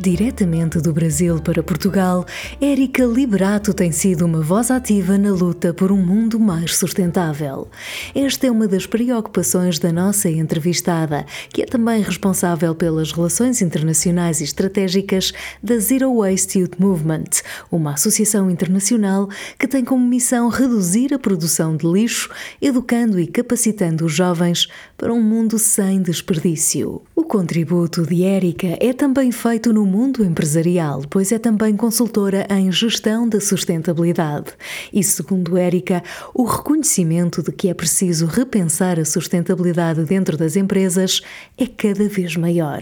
[0.00, 2.24] Diretamente do Brasil para Portugal,
[2.60, 7.66] Érica Liberato tem sido uma voz ativa na luta por um mundo mais sustentável.
[8.14, 14.40] Esta é uma das preocupações da nossa entrevistada, que é também responsável pelas relações internacionais
[14.40, 21.12] e estratégicas da Zero Waste Youth Movement, uma associação internacional que tem como missão reduzir
[21.12, 22.30] a produção de lixo,
[22.62, 27.02] educando e capacitando os jovens para um mundo sem desperdício.
[27.16, 29.88] O contributo de Érica é também feito no mundo
[30.24, 34.52] empresarial, pois é também consultora em gestão da sustentabilidade.
[34.92, 36.02] E segundo Érica,
[36.32, 41.20] o reconhecimento de que é preciso repensar a sustentabilidade dentro das empresas
[41.56, 42.80] é cada vez maior.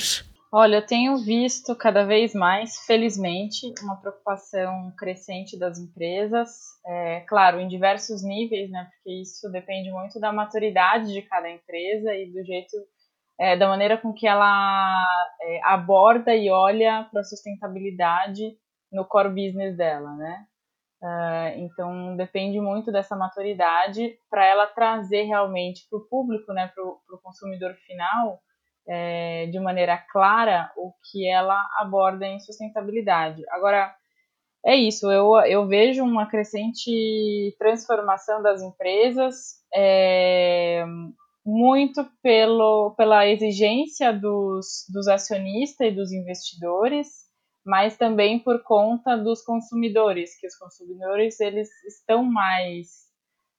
[0.53, 6.49] Olha, eu tenho visto cada vez mais, felizmente, uma preocupação crescente das empresas,
[6.87, 8.89] é, claro, em diversos níveis, né?
[8.91, 12.77] Porque isso depende muito da maturidade de cada empresa e do jeito
[13.39, 15.05] é, da maneira com que ela
[15.43, 18.57] é, aborda e olha para a sustentabilidade
[18.91, 20.47] no core business dela, né?
[21.03, 26.83] Uh, então depende muito dessa maturidade para ela trazer realmente para o público, né, para
[26.83, 28.41] o consumidor final,
[28.89, 33.43] é, de maneira clara o que ela aborda em sustentabilidade.
[33.51, 33.95] Agora
[34.65, 39.63] é isso, eu, eu vejo uma crescente transformação das empresas.
[41.47, 47.07] Muito pelo, pela exigência dos, dos acionistas e dos investidores,
[47.65, 53.07] mas também por conta dos consumidores, que os consumidores eles estão mais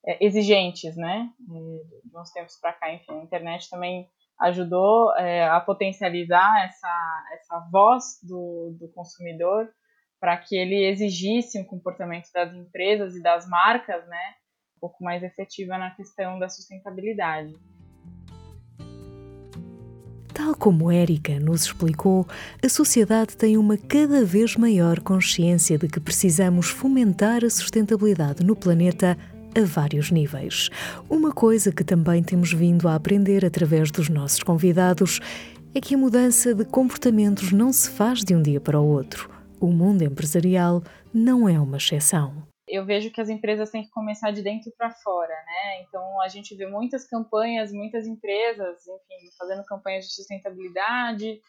[0.05, 1.29] é, exigentes, né?
[2.13, 4.07] Uns tempos para cá, enfim, a internet também
[4.39, 9.69] ajudou é, a potencializar essa, essa voz do, do consumidor
[10.19, 14.35] para que ele exigisse um comportamento das empresas e das marcas, né?
[14.77, 17.53] Um pouco mais efetiva na questão da sustentabilidade.
[20.37, 22.27] Tal como Érica nos explicou,
[22.63, 28.55] a sociedade tem uma cada vez maior consciência de que precisamos fomentar a sustentabilidade no
[28.55, 29.17] planeta
[29.59, 30.69] a vários níveis.
[31.09, 35.19] Uma coisa que também temos vindo a aprender através dos nossos convidados
[35.73, 39.31] é que a mudança de comportamentos não se faz de um dia para o outro.
[39.59, 44.31] O mundo empresarial não é uma exceção eu vejo que as empresas têm que começar
[44.31, 45.81] de dentro para fora, né?
[45.81, 51.39] Então a gente vê muitas campanhas, muitas empresas, enfim, fazendo campanhas de sustentabilidade,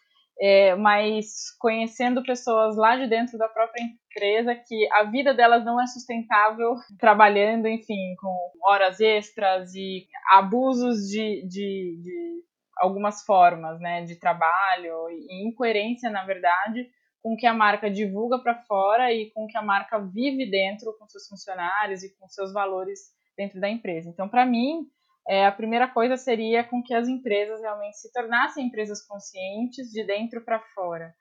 [0.41, 5.81] é, mas conhecendo pessoas lá de dentro da própria empresa que a vida delas não
[5.81, 12.43] é sustentável, trabalhando, enfim, com horas extras e abusos de, de, de
[12.77, 16.89] algumas formas, né, de trabalho e incoerência, na verdade,
[17.21, 21.07] com que a marca divulga para fora e com que a marca vive dentro com
[21.07, 22.99] seus funcionários e com seus valores
[23.37, 24.09] dentro da empresa.
[24.09, 24.87] Então, para mim,
[25.27, 30.03] é, a primeira coisa seria com que as empresas realmente se tornassem empresas conscientes de
[30.03, 31.13] dentro para fora.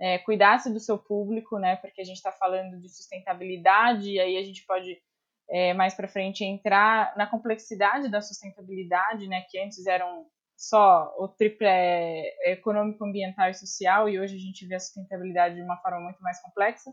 [0.00, 1.76] É, cuidasse do seu público, né?
[1.76, 5.00] Porque a gente está falando de sustentabilidade e aí a gente pode
[5.48, 9.44] é, mais para frente entrar na complexidade da sustentabilidade, né?
[9.48, 10.26] Que antes eram
[10.62, 15.56] só o triple é econômico, ambiental e social, e hoje a gente vê a sustentabilidade
[15.56, 16.92] de uma forma muito mais complexa.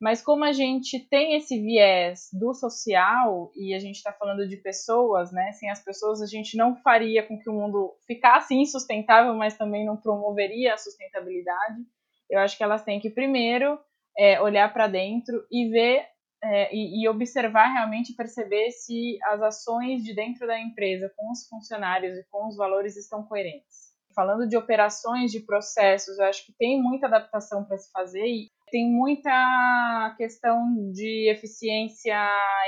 [0.00, 4.56] Mas como a gente tem esse viés do social e a gente está falando de
[4.56, 5.52] pessoas, né?
[5.52, 9.84] Sem as pessoas a gente não faria com que o mundo ficasse insustentável, mas também
[9.84, 11.82] não promoveria a sustentabilidade.
[12.30, 13.78] Eu acho que elas têm que primeiro
[14.18, 16.06] é, olhar para dentro e ver
[16.44, 21.46] é, e, e, observar realmente perceber se as ações de dentro da empresa com os
[21.46, 23.92] funcionários e com os valores estão coerentes.
[24.14, 28.50] Falando de operações, de processos, eu acho que tem muita adaptação para se fazer e
[28.70, 30.58] tem muita questão
[30.92, 32.18] de eficiência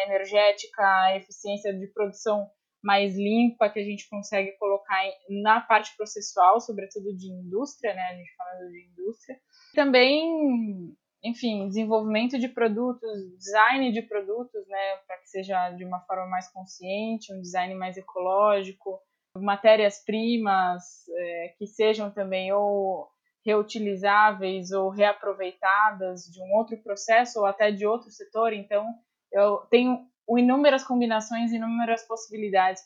[0.07, 2.49] energética, eficiência de produção
[2.83, 5.01] mais limpa que a gente consegue colocar
[5.43, 8.03] na parte processual, sobretudo de indústria, né?
[8.03, 9.39] A gente falando de indústria.
[9.75, 16.27] Também enfim, desenvolvimento de produtos, design de produtos, né, para que seja de uma forma
[16.27, 19.01] mais consciente, um design mais ecológico,
[19.37, 23.09] matérias-primas é, que sejam também ou
[23.45, 28.53] reutilizáveis ou reaproveitadas de um outro processo ou até de outro setor.
[28.53, 28.87] Então,
[29.33, 32.83] eu tenho inúmeras combinações, inúmeras possibilidades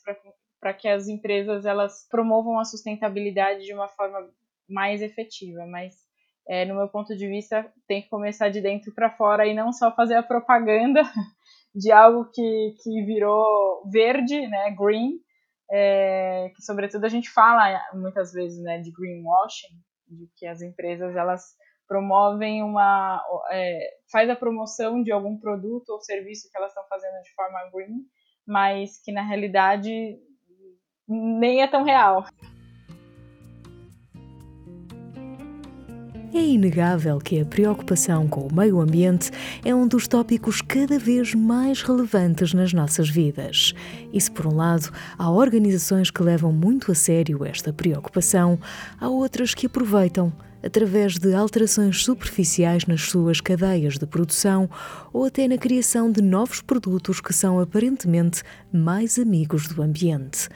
[0.59, 4.29] para que as empresas elas promovam a sustentabilidade de uma forma
[4.67, 6.08] mais efetiva, mas
[6.49, 9.71] é, no meu ponto de vista, tem que começar de dentro para fora e não
[9.71, 11.03] só fazer a propaganda
[11.75, 15.19] de algo que, que virou verde, né, green,
[15.71, 19.67] é, que sobretudo a gente fala muitas vezes, né, de greenwashing,
[20.07, 21.43] de que as empresas elas
[21.87, 23.79] promovem uma, é,
[24.11, 28.05] faz a promoção de algum produto ou serviço que elas estão fazendo de forma green,
[28.47, 30.17] mas que na realidade
[31.07, 32.25] nem é tão real.
[36.31, 39.31] É inegável que a preocupação com o meio ambiente
[39.65, 43.73] é um dos tópicos cada vez mais relevantes nas nossas vidas.
[44.13, 48.59] E se, por um lado, há organizações que levam muito a sério esta preocupação,
[48.99, 50.31] há outras que aproveitam
[50.61, 54.69] através de alterações superficiais nas suas cadeias de produção
[55.11, 60.47] ou até na criação de novos produtos que são aparentemente mais amigos do ambiente.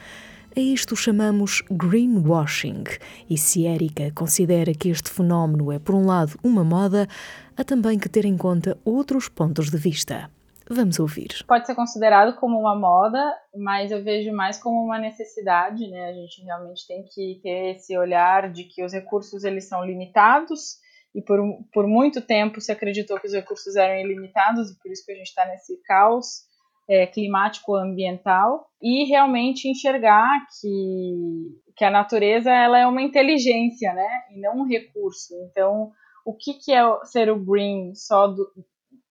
[0.56, 2.84] A isto chamamos greenwashing,
[3.28, 7.08] e se Érica considera que este fenómeno é, por um lado, uma moda,
[7.56, 10.30] há também que ter em conta outros pontos de vista.
[10.70, 11.44] Vamos ouvir.
[11.48, 16.10] Pode ser considerado como uma moda, mas eu vejo mais como uma necessidade, né?
[16.10, 20.78] A gente realmente tem que ter esse olhar de que os recursos eles são limitados
[21.12, 21.40] e por,
[21.72, 25.16] por muito tempo se acreditou que os recursos eram ilimitados e por isso que a
[25.16, 26.53] gente está nesse caos
[26.88, 30.28] é, climático ambiental e realmente enxergar
[30.60, 35.34] que, que a natureza ela é uma inteligência, né, e não um recurso.
[35.50, 35.90] Então,
[36.24, 38.46] o que, que é ser o green só do,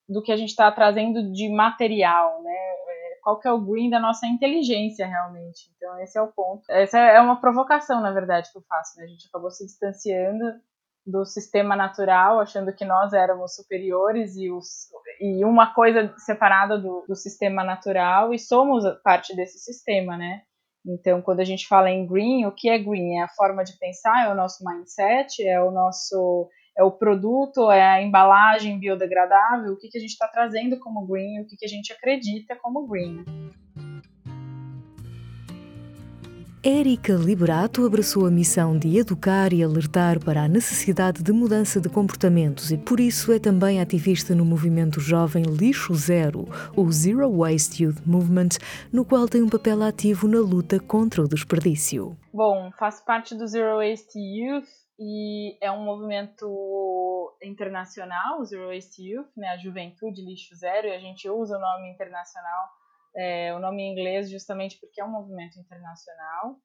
[0.10, 2.52] do que a gente está trazendo de material, né?
[2.52, 5.72] É, qual que é o green da nossa inteligência realmente?
[5.78, 6.64] Então esse é o ponto.
[6.70, 8.98] Essa é uma provocação, na verdade, que eu faço.
[8.98, 9.06] Né?
[9.06, 10.44] A gente acabou se distanciando
[11.06, 14.88] do sistema natural, achando que nós éramos superiores e, os,
[15.20, 20.42] e uma coisa separada do, do sistema natural e somos parte desse sistema, né?
[20.86, 23.18] Então, quando a gente fala em green, o que é green?
[23.18, 27.70] É a forma de pensar, é o nosso mindset, é o nosso é o produto,
[27.70, 31.56] é a embalagem biodegradável, o que, que a gente está trazendo como green, o que,
[31.56, 33.24] que a gente acredita como green.
[36.66, 41.90] Érica Liberato abraçou a missão de educar e alertar para a necessidade de mudança de
[41.90, 47.84] comportamentos e, por isso, é também ativista no movimento jovem Lixo Zero, o Zero Waste
[47.84, 48.60] Youth Movement,
[48.94, 52.18] no qual tem um papel ativo na luta contra o desperdício.
[52.34, 59.04] Bom, faço parte do Zero Waste Youth e é um movimento internacional, o Zero Waste
[59.04, 62.83] Youth, né, a Juventude Lixo Zero, e a gente usa o nome internacional
[63.16, 66.58] é, o nome em inglês justamente porque é um movimento internacional.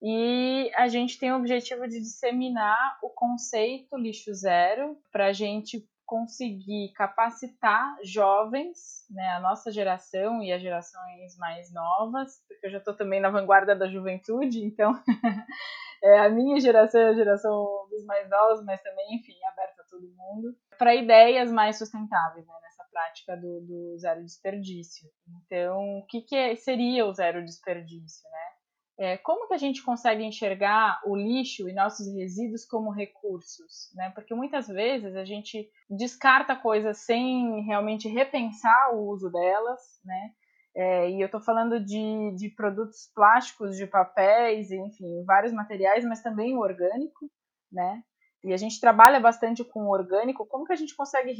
[0.00, 5.88] E a gente tem o objetivo de disseminar o conceito lixo zero para a gente
[6.08, 12.78] conseguir capacitar jovens, né, a nossa geração e as gerações mais novas, porque eu já
[12.78, 14.94] estou também na vanguarda da juventude, então
[16.02, 19.84] é a minha geração é a geração dos mais novos, mas também, enfim, aberta a
[19.84, 22.54] todo mundo, para ideias mais sustentáveis, né,
[22.98, 25.08] prática do, do zero desperdício.
[25.44, 28.48] Então, o que, que é, seria o zero desperdício, né?
[29.00, 34.10] É, como que a gente consegue enxergar o lixo e nossos resíduos como recursos, né?
[34.12, 40.32] Porque muitas vezes a gente descarta coisas sem realmente repensar o uso delas, né?
[40.74, 46.20] É, e eu estou falando de, de produtos plásticos, de papéis, enfim, vários materiais, mas
[46.20, 47.30] também o orgânico,
[47.70, 48.02] né?
[48.44, 51.34] E a gente trabalha bastante com o orgânico, como que a gente consegue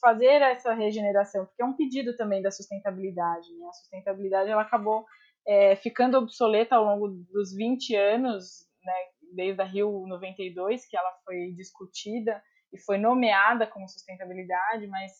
[0.00, 1.46] fazer essa regeneração?
[1.46, 3.48] Porque é um pedido também da sustentabilidade.
[3.56, 3.66] Né?
[3.68, 5.04] A sustentabilidade ela acabou
[5.46, 8.92] é, ficando obsoleta ao longo dos 20 anos, né?
[9.34, 12.42] desde a Rio 92, que ela foi discutida
[12.72, 15.12] e foi nomeada como sustentabilidade, mas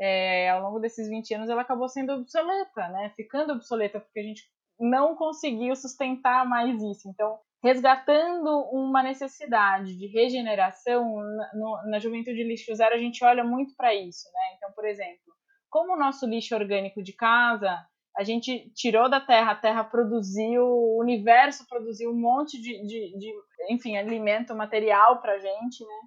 [0.00, 3.12] é, ao longo desses 20 anos ela acabou sendo obsoleta, né?
[3.16, 4.42] ficando obsoleta, porque a gente
[4.78, 7.08] não conseguiu sustentar mais isso.
[7.08, 13.74] Então, resgatando uma necessidade de regeneração, na, na Juventude Lixo Zero a gente olha muito
[13.76, 14.56] para isso, né?
[14.56, 15.34] Então, por exemplo,
[15.68, 17.78] como o nosso lixo orgânico de casa,
[18.16, 23.18] a gente tirou da terra, a terra produziu, o universo produziu um monte de, de,
[23.18, 23.32] de
[23.70, 26.00] enfim, alimento, material para a gente, né?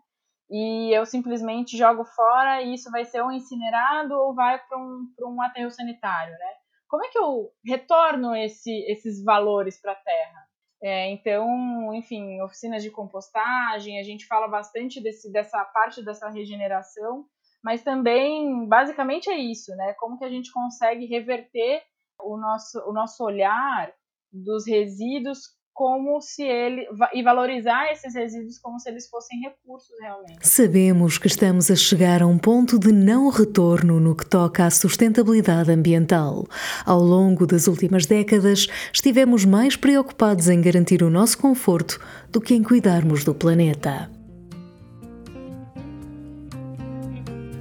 [0.50, 5.08] E eu simplesmente jogo fora e isso vai ser ou incinerado ou vai para um,
[5.22, 6.54] um aterro sanitário, né?
[6.90, 10.51] Como é que eu retorno esse, esses valores para a terra?
[10.84, 17.26] É, então, enfim, oficinas de compostagem, a gente fala bastante desse, dessa parte dessa regeneração,
[17.64, 19.94] mas também, basicamente, é isso, né?
[19.94, 21.84] Como que a gente consegue reverter
[22.20, 23.94] o nosso, o nosso olhar
[24.32, 25.42] dos resíduos
[25.74, 30.48] como se ele e valorizar esses resíduos como se eles fossem recursos realmente.
[30.48, 34.70] Sabemos que estamos a chegar a um ponto de não retorno no que toca à
[34.70, 36.46] sustentabilidade ambiental.
[36.86, 42.00] Ao longo das últimas décadas, estivemos mais preocupados em garantir o nosso conforto
[42.30, 44.21] do que em cuidarmos do planeta.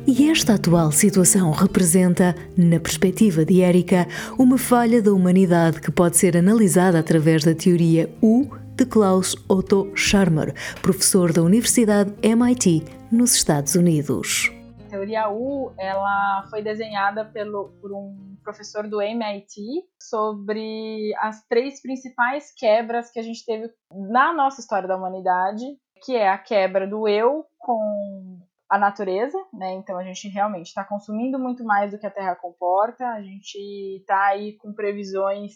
[0.07, 4.07] E esta atual situação representa, na perspectiva de Érica,
[4.39, 9.93] uma falha da humanidade que pode ser analisada através da teoria U de Klaus Otto
[9.95, 14.51] Scharmer, professor da Universidade MIT, nos Estados Unidos.
[14.87, 21.81] A teoria U ela foi desenhada pelo, por um professor do MIT sobre as três
[21.81, 25.65] principais quebras que a gente teve na nossa história da humanidade
[26.03, 28.40] que é a quebra do eu com
[28.71, 29.73] a natureza, né?
[29.75, 33.59] Então a gente realmente está consumindo muito mais do que a Terra comporta, a gente
[33.99, 35.53] está aí com previsões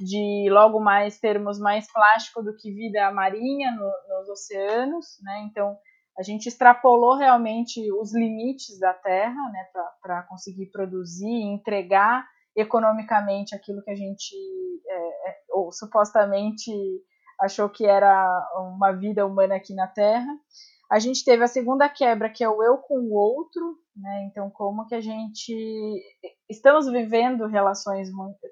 [0.00, 5.46] de logo mais termos mais plástico do que vida marinha no, nos oceanos, né?
[5.48, 5.76] Então
[6.18, 9.66] a gente extrapolou realmente os limites da Terra, né,
[10.02, 14.34] para conseguir produzir e entregar economicamente aquilo que a gente
[14.88, 16.72] é, é, ou supostamente
[17.40, 20.26] achou que era uma vida humana aqui na Terra.
[20.90, 24.24] A gente teve a segunda quebra, que é o eu com o outro, né?
[24.30, 25.52] Então, como que a gente
[26.48, 28.08] estamos vivendo relações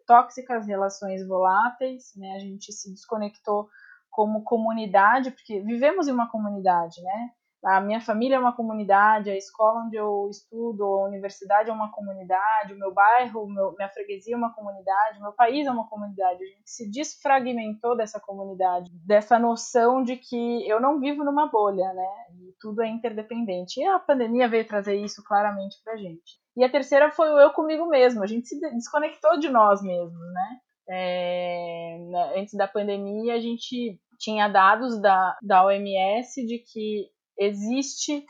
[0.07, 2.35] tóxicas, relações voláteis, né?
[2.37, 3.69] A gente se desconectou
[4.11, 7.31] como comunidade, porque vivemos em uma comunidade, né?
[7.67, 11.91] A minha família é uma comunidade, a escola onde eu estudo, a universidade é uma
[11.91, 15.89] comunidade, o meu bairro, meu, minha freguesia é uma comunidade, o meu país é uma
[15.89, 16.45] comunidade.
[16.45, 21.93] A gente se desfragmentou dessa comunidade, dessa noção de que eu não vivo numa bolha,
[21.93, 22.09] né?
[22.39, 23.81] E tudo é interdependente.
[23.81, 26.39] E a pandemia veio trazer isso claramente pra gente.
[26.57, 28.23] E a terceira foi o eu comigo mesmo.
[28.23, 30.61] A gente se desconectou de nós mesmos, né?
[30.89, 38.25] É, né, antes da pandemia, a gente tinha dados da, da OMS de que existe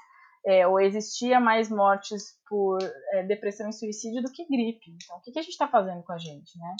[0.47, 2.79] é, ou existia mais mortes por
[3.13, 4.97] é, depressão e suicídio do que gripe.
[5.03, 6.77] Então, o que, que a gente está fazendo com a gente, né?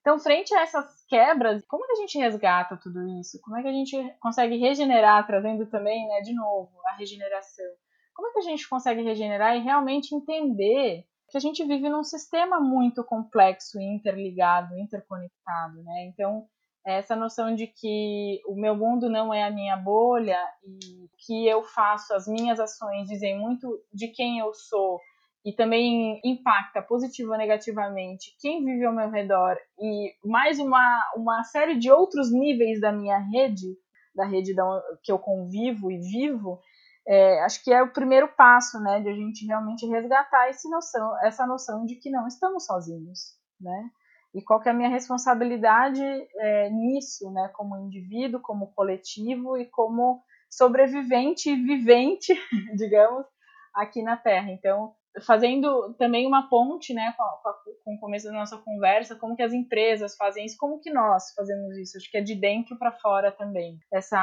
[0.00, 3.40] Então, frente a essas quebras, como que a gente resgata tudo isso?
[3.42, 7.66] Como é que a gente consegue regenerar, trazendo também, né, de novo, a regeneração?
[8.14, 12.04] Como é que a gente consegue regenerar e realmente entender que a gente vive num
[12.04, 16.06] sistema muito complexo, interligado, interconectado, né?
[16.06, 16.46] Então,
[16.86, 21.62] essa noção de que o meu mundo não é a minha bolha e que eu
[21.62, 25.00] faço as minhas ações dizem muito de quem eu sou
[25.44, 31.44] e também impacta positivo ou negativamente quem vive ao meu redor e mais uma, uma
[31.44, 33.76] série de outros níveis da minha rede,
[34.14, 34.64] da rede da,
[35.02, 36.60] que eu convivo e vivo,
[37.06, 41.18] é, acho que é o primeiro passo, né, de a gente realmente resgatar esse noção,
[41.24, 43.90] essa noção de que não estamos sozinhos, né?
[44.34, 50.22] E qual é a minha responsabilidade é, nisso, né, como indivíduo, como coletivo e como
[50.50, 52.34] sobrevivente e vivente,
[52.76, 53.26] digamos,
[53.74, 54.50] aqui na Terra.
[54.50, 54.94] Então,
[55.24, 57.54] fazendo também uma ponte, né, com, a,
[57.84, 61.32] com, o começo da nossa conversa, como que as empresas fazem isso, como que nós
[61.34, 63.78] fazemos isso, acho que é de dentro para fora também.
[63.92, 64.18] Essa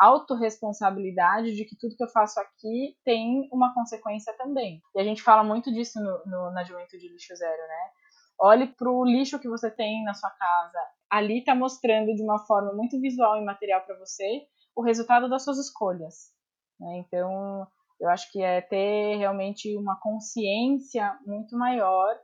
[0.00, 4.80] autorresponsabilidade de que tudo que eu faço aqui tem uma consequência também.
[4.94, 7.90] E a gente fala muito disso no, no, na Juventude Lixo Zero, né?
[8.40, 10.78] Olhe para o lixo que você tem na sua casa.
[11.10, 15.44] Ali está mostrando de uma forma muito visual e material para você o resultado das
[15.44, 16.32] suas escolhas.
[16.80, 16.98] Né?
[16.98, 17.66] Então,
[18.00, 22.14] eu acho que é ter realmente uma consciência muito maior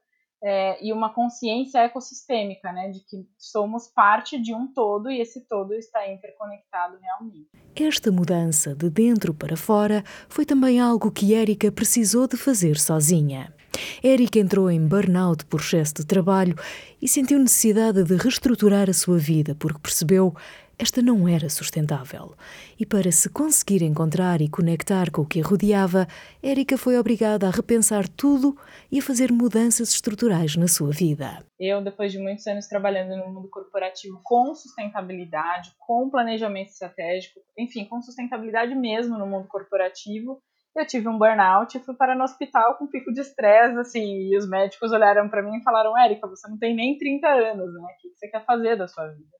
[0.42, 5.46] é, e uma consciência ecossistêmica, né, de que somos parte de um todo e esse
[5.46, 7.50] todo está interconectado realmente.
[7.76, 13.54] Esta mudança de dentro para fora foi também algo que Érica precisou de fazer sozinha.
[14.02, 16.56] Érica entrou em burnout por excesso de trabalho
[17.00, 20.34] e sentiu necessidade de reestruturar a sua vida porque percebeu
[20.80, 22.34] esta não era sustentável.
[22.78, 26.08] E para se conseguir encontrar e conectar com o que a rodeava,
[26.42, 28.56] Érica foi obrigada a repensar tudo
[28.90, 31.44] e a fazer mudanças estruturais na sua vida.
[31.58, 37.84] Eu, depois de muitos anos trabalhando no mundo corporativo com sustentabilidade, com planejamento estratégico, enfim,
[37.84, 40.40] com sustentabilidade mesmo no mundo corporativo,
[40.76, 44.36] eu tive um burnout e fui parar no hospital com pico de estresse, assim, e
[44.36, 47.80] os médicos olharam para mim e falaram, Érica, você não tem nem 30 anos, né?
[47.82, 49.36] O que você quer fazer da sua vida?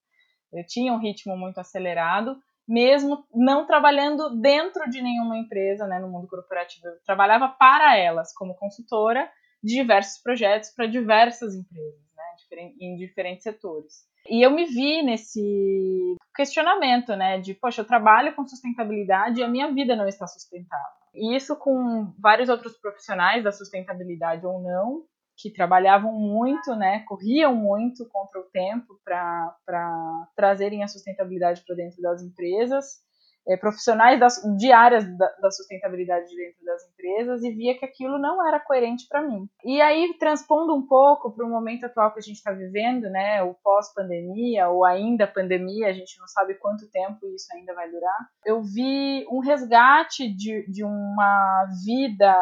[0.52, 6.08] Eu tinha um ritmo muito acelerado, mesmo não trabalhando dentro de nenhuma empresa, né, no
[6.08, 6.88] mundo corporativo.
[6.88, 9.30] Eu trabalhava para elas, como consultora,
[9.62, 14.08] de diversos projetos para diversas empresas, né, em diferentes setores.
[14.28, 19.48] E eu me vi nesse questionamento, né, de, poxa, eu trabalho com sustentabilidade e a
[19.48, 20.99] minha vida não está sustentável.
[21.14, 25.04] Isso com vários outros profissionais da sustentabilidade ou não,
[25.36, 32.00] que trabalhavam muito, né, corriam muito contra o tempo para trazerem a sustentabilidade para dentro
[32.02, 33.00] das empresas
[33.50, 38.16] é, profissionais das, de áreas da, da, sustentabilidade dentro das empresas e via que aquilo
[38.18, 39.48] não era coerente para mim.
[39.64, 43.42] E aí, transpondo um pouco para o momento atual que a gente está vivendo, né,
[43.42, 48.28] o pós-pandemia ou ainda pandemia, a gente não sabe quanto tempo isso ainda vai durar,
[48.44, 52.34] eu vi um resgate de, de uma vida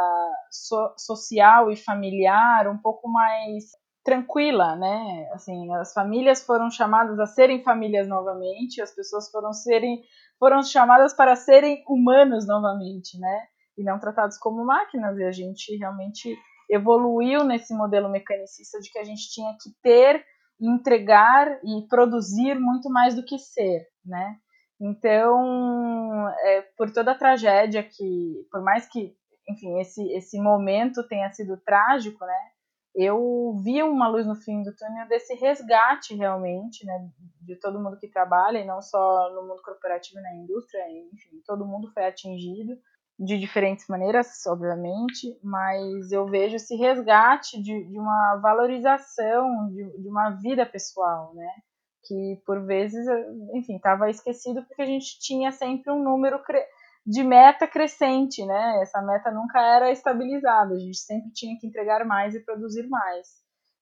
[0.51, 3.65] so, social e familiar um pouco mais
[4.09, 5.29] tranquila, né?
[5.35, 10.03] Assim, as famílias foram chamadas a serem famílias novamente, as pessoas foram serem
[10.39, 13.47] foram chamadas para serem humanos novamente, né?
[13.77, 15.19] E não tratados como máquinas.
[15.19, 16.35] E a gente realmente
[16.71, 20.25] evoluiu nesse modelo mecanicista de que a gente tinha que ter,
[20.59, 24.37] entregar e produzir muito mais do que ser, né?
[24.81, 29.13] Então, é, por toda a tragédia que, por mais que,
[29.51, 32.58] enfim, esse, esse momento tenha sido trágico, né?
[33.01, 37.09] Eu vi uma luz no fim do túnel desse resgate realmente, né?
[37.41, 41.41] De todo mundo que trabalha, e não só no mundo corporativo e na indústria, enfim,
[41.47, 42.77] todo mundo foi atingido
[43.17, 50.09] de diferentes maneiras, obviamente, mas eu vejo esse resgate de, de uma valorização de, de,
[50.09, 51.51] uma vida pessoal, né?
[52.03, 53.07] Que por vezes,
[53.55, 56.43] enfim, estava esquecido porque a gente tinha sempre um número
[57.09, 58.81] de meta crescente, né?
[58.83, 63.27] Essa meta nunca era estabilizada, a gente sempre tinha que entregar mais e produzir mais.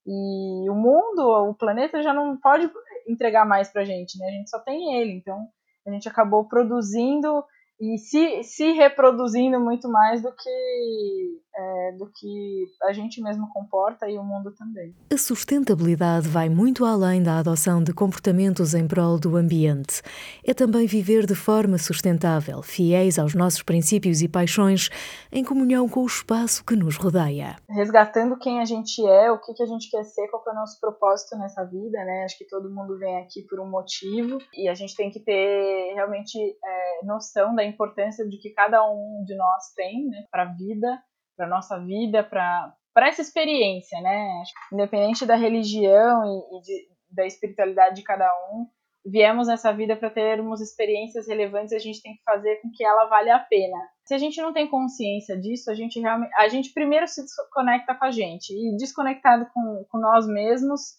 [0.07, 2.71] E o mundo, o planeta já não pode
[3.09, 4.29] entregar mais para a gente, né?
[4.29, 5.45] A gente só tem ele, então
[5.85, 7.45] a gente acabou produzindo
[7.81, 14.09] e se, se reproduzindo muito mais do que, é, do que a gente mesmo comporta
[14.09, 14.95] e o mundo também.
[15.13, 20.03] A sustentabilidade vai muito além da adoção de comportamentos em prol do ambiente.
[20.45, 24.91] É também viver de forma sustentável, fiéis aos nossos princípios e paixões,
[25.33, 27.57] em comunhão com o espaço que nos rodeia.
[27.69, 30.55] Resgatando quem a gente é, o que, que a gente quer ser, qual é o
[30.55, 32.25] nosso propósito nessa vida, né?
[32.25, 35.95] Acho que todo mundo vem aqui por um motivo e a gente tem que ter
[35.95, 40.53] realmente é, noção da importância de que cada um de nós tem né, para a
[40.53, 41.03] vida,
[41.37, 44.43] para nossa vida, para para essa experiência, né?
[44.73, 48.67] Independente da religião e, e de, da espiritualidade de cada um,
[49.05, 53.05] viemos nessa vida para termos experiências relevantes, a gente tem que fazer com que ela
[53.05, 53.77] valha a pena.
[54.05, 57.95] Se a gente não tem consciência disso, a gente realmente, a gente primeiro se desconecta
[57.95, 60.97] com a gente e desconectado com, com nós mesmos,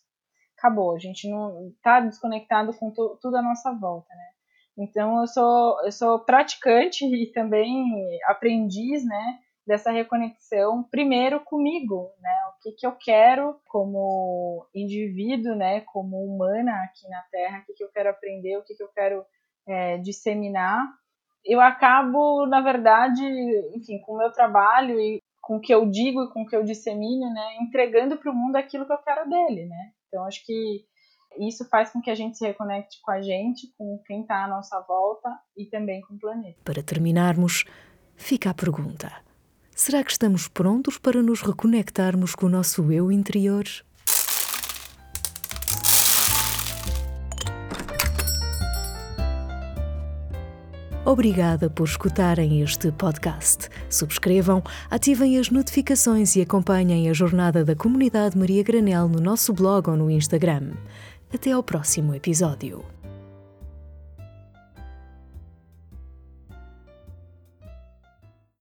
[0.58, 0.96] acabou.
[0.96, 4.28] A gente não está desconectado com tu, tudo à nossa volta, né?
[4.78, 7.84] Então eu sou eu sou praticante e também
[8.28, 12.32] aprendiz, né, dessa reconexão primeiro comigo, né?
[12.56, 17.74] O que que eu quero como indivíduo, né, como humana aqui na Terra, o que
[17.74, 19.26] que eu quero aprender, o que que eu quero
[19.68, 20.88] é, disseminar.
[21.46, 23.24] Eu acabo, na verdade,
[23.76, 26.56] enfim, com o meu trabalho e com o que eu digo e com o que
[26.56, 29.92] eu dissemino, né, entregando para o mundo aquilo que eu quero dele, né?
[30.08, 30.86] Então acho que
[31.38, 34.48] isso faz com que a gente se reconecte com a gente, com quem está à
[34.48, 36.58] nossa volta e também com o planeta.
[36.64, 37.66] Para terminarmos,
[38.16, 39.27] fica a pergunta:
[39.78, 43.64] será que estamos prontos para nos reconectarmos com o nosso eu interior?
[51.06, 53.70] Obrigada por escutarem este podcast.
[53.90, 59.90] Subscrevam, ativem as notificações e acompanhem a jornada da comunidade Maria Granel no nosso blog
[59.90, 60.74] ou no Instagram.
[61.34, 62.84] Até ao próximo episódio.